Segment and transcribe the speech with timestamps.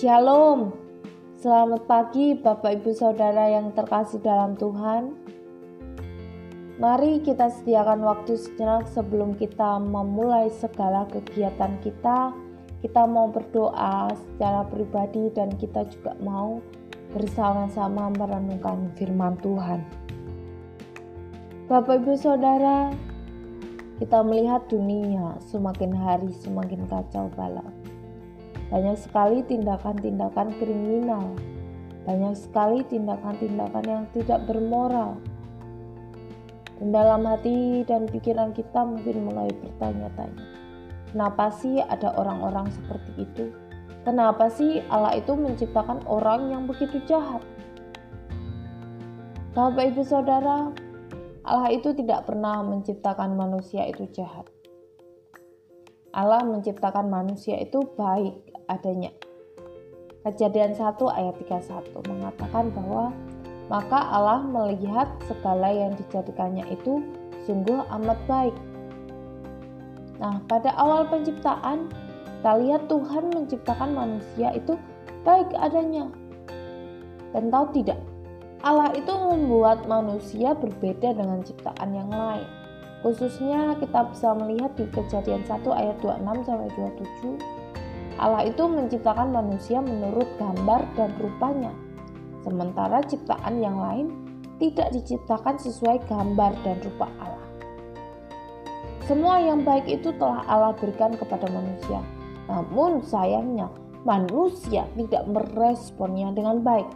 [0.00, 0.72] Shalom,
[1.44, 5.12] selamat pagi Bapak Ibu Saudara yang terkasih dalam Tuhan.
[6.80, 12.32] Mari kita sediakan waktu sejenak sebelum kita memulai segala kegiatan kita.
[12.80, 16.64] Kita mau berdoa secara pribadi dan kita juga mau
[17.12, 19.84] bersama-sama merenungkan firman Tuhan.
[21.68, 22.88] Bapak Ibu Saudara,
[24.00, 27.68] kita melihat dunia semakin hari semakin kacau balau
[28.70, 31.34] banyak sekali tindakan-tindakan kriminal,
[32.06, 35.18] banyak sekali tindakan-tindakan yang tidak bermoral.
[36.78, 40.46] Dan dalam hati dan pikiran kita mungkin mulai bertanya-tanya,
[41.12, 43.44] kenapa sih ada orang-orang seperti itu?
[44.00, 47.44] Kenapa sih Allah itu menciptakan orang yang begitu jahat?
[49.52, 50.72] Bapak Ibu Saudara,
[51.44, 54.48] Allah itu tidak pernah menciptakan manusia itu jahat.
[56.10, 59.10] Allah menciptakan manusia itu baik adanya.
[60.22, 63.10] Kejadian 1 ayat 31 mengatakan bahwa
[63.66, 67.02] maka Allah melihat segala yang dijadikannya itu
[67.48, 68.56] sungguh amat baik.
[70.20, 71.88] Nah, pada awal penciptaan,
[72.40, 74.76] kita lihat Tuhan menciptakan manusia itu
[75.24, 76.12] baik adanya.
[77.32, 77.96] Dan tahu tidak,
[78.60, 82.44] Allah itu membuat manusia berbeda dengan ciptaan yang lain.
[83.00, 87.59] Khususnya kita bisa melihat di kejadian 1 ayat 26 sampai 27
[88.20, 91.72] Allah itu menciptakan manusia menurut gambar dan rupanya,
[92.44, 94.12] sementara ciptaan yang lain
[94.60, 97.48] tidak diciptakan sesuai gambar dan rupa Allah.
[99.08, 102.04] Semua yang baik itu telah Allah berikan kepada manusia,
[102.44, 103.72] namun sayangnya
[104.04, 106.86] manusia tidak meresponnya dengan baik.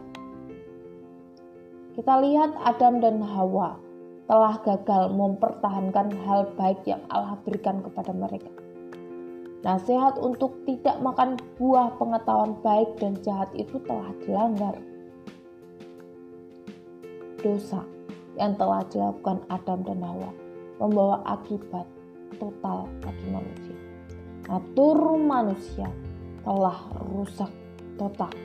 [1.97, 3.81] Kita lihat Adam dan Hawa
[4.29, 8.64] telah gagal mempertahankan hal baik yang Allah berikan kepada mereka.
[9.65, 14.77] Nasihat untuk tidak makan buah pengetahuan baik dan jahat itu telah dilanggar.
[17.41, 17.81] Dosa
[18.37, 20.31] yang telah dilakukan Adam dan Hawa
[20.77, 21.89] membawa akibat
[22.37, 23.79] total bagi manusia.
[24.53, 25.89] Natur manusia
[26.45, 27.49] telah rusak
[27.97, 28.37] total.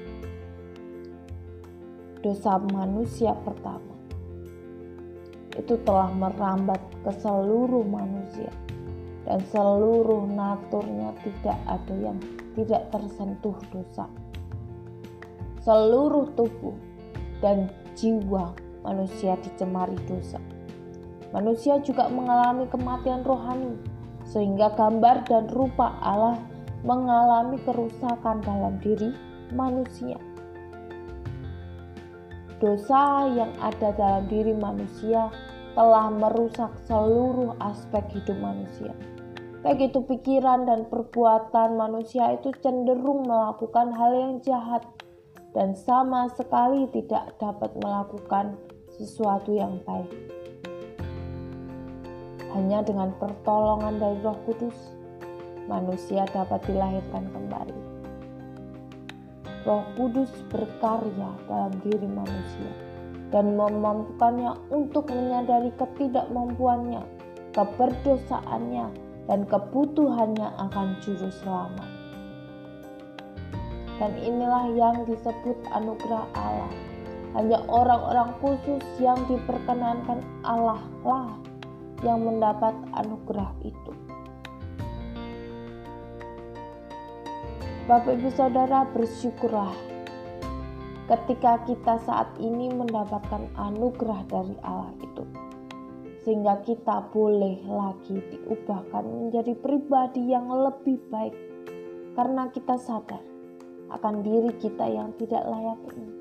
[2.24, 3.92] Dosa manusia pertama
[5.60, 8.48] itu telah merambat ke seluruh manusia
[9.30, 12.18] dan seluruh naturnya tidak ada yang
[12.58, 14.10] tidak tersentuh dosa.
[15.62, 16.74] Seluruh tubuh
[17.38, 20.42] dan jiwa manusia dicemari dosa.
[21.30, 23.78] Manusia juga mengalami kematian rohani,
[24.26, 26.42] sehingga gambar dan rupa Allah
[26.82, 29.14] mengalami kerusakan dalam diri
[29.54, 30.18] manusia.
[32.58, 35.30] Dosa yang ada dalam diri manusia
[35.78, 38.92] telah merusak seluruh aspek hidup manusia
[39.60, 44.88] baik itu pikiran dan perbuatan manusia itu cenderung melakukan hal yang jahat
[45.52, 48.56] dan sama sekali tidak dapat melakukan
[48.96, 50.12] sesuatu yang baik.
[52.56, 54.78] Hanya dengan pertolongan dari Roh Kudus,
[55.68, 57.78] manusia dapat dilahirkan kembali.
[59.68, 62.72] Roh Kudus berkarya dalam diri manusia
[63.30, 67.06] dan memampukannya untuk menyadari ketidakmampuannya,
[67.54, 71.90] keberdosaannya, dan kebutuhannya akan juru selamat.
[74.02, 76.74] Dan inilah yang disebut anugerah Allah.
[77.38, 81.30] Hanya orang-orang khusus yang diperkenankan Allah lah
[82.02, 83.94] yang mendapat anugerah itu.
[87.86, 89.78] Bapak Ibu Saudara bersyukurlah
[91.06, 95.49] ketika kita saat ini mendapatkan anugerah dari Allah itu
[96.30, 101.34] sehingga kita boleh lagi diubahkan menjadi pribadi yang lebih baik
[102.14, 103.18] karena kita sadar
[103.90, 106.14] akan diri kita yang tidak layak ini.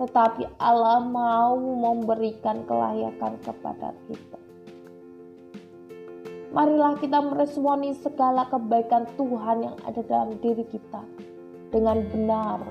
[0.00, 4.40] Tetapi Allah mau memberikan kelayakan kepada kita.
[6.56, 11.04] Marilah kita meresponi segala kebaikan Tuhan yang ada dalam diri kita
[11.68, 12.64] dengan benar.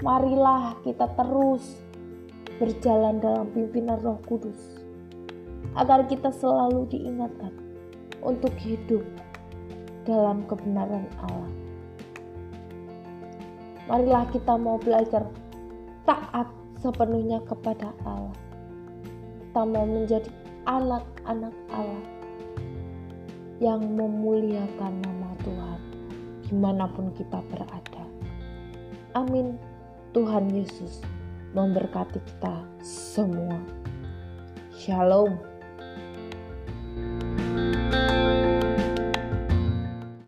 [0.00, 1.87] Marilah kita terus
[2.58, 4.82] berjalan dalam pimpinan Roh Kudus
[5.78, 7.54] agar kita selalu diingatkan
[8.22, 9.06] untuk hidup
[10.02, 11.52] dalam kebenaran Allah.
[13.86, 15.24] Marilah kita mau belajar
[16.04, 16.50] taat
[16.82, 18.36] sepenuhnya kepada Allah.
[19.48, 20.28] Kita mau menjadi
[20.68, 22.04] anak-anak Allah
[23.58, 25.80] yang memuliakan nama Tuhan
[26.46, 28.04] di mana pun kita berada.
[29.16, 29.56] Amin.
[30.16, 31.04] Tuhan Yesus
[31.52, 33.56] memberkati kita semua.
[34.76, 35.57] Shalom.